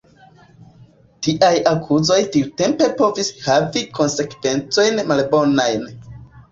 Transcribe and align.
Tiaj 1.27 1.51
akuzoj 1.73 2.17
tiutempe 2.37 2.89
povis 3.03 3.31
havi 3.47 3.87
konsekvencojn 4.01 5.03
malbonajn. 5.13 5.91